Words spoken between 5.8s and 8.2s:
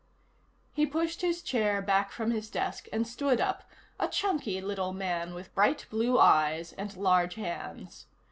blue eyes and large hands.